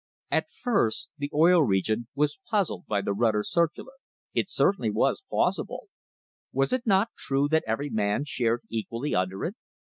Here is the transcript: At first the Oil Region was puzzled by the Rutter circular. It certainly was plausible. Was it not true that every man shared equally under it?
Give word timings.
At 0.31 0.49
first 0.49 1.11
the 1.19 1.29
Oil 1.31 1.61
Region 1.61 2.07
was 2.15 2.39
puzzled 2.49 2.87
by 2.87 3.01
the 3.03 3.13
Rutter 3.13 3.43
circular. 3.43 3.91
It 4.33 4.49
certainly 4.49 4.89
was 4.89 5.21
plausible. 5.29 5.89
Was 6.51 6.73
it 6.73 6.87
not 6.87 7.11
true 7.15 7.47
that 7.49 7.63
every 7.67 7.91
man 7.91 8.23
shared 8.25 8.61
equally 8.71 9.13
under 9.13 9.45
it? 9.45 9.53